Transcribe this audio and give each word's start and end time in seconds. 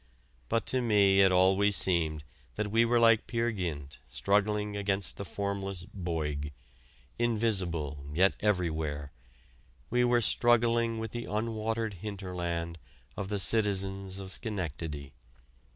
But 0.49 0.65
to 0.65 0.81
me 0.81 1.19
it 1.21 1.31
always 1.31 1.75
seemed 1.75 2.23
that 2.55 2.71
we 2.71 2.85
were 2.85 2.99
like 2.99 3.27
Peer 3.27 3.51
Gynt 3.51 3.99
struggling 4.07 4.75
against 4.75 5.17
the 5.17 5.25
formless 5.25 5.85
Boyg 5.93 6.51
invisible 7.19 8.03
yet 8.11 8.33
everywhere 8.39 9.11
we 9.91 10.03
were 10.03 10.19
struggling 10.21 10.97
with 10.97 11.11
the 11.11 11.25
unwatered 11.25 11.99
hinterland 12.01 12.79
of 13.15 13.29
the 13.29 13.37
citizens 13.37 14.17
of 14.17 14.31
Schenectady. 14.31 15.13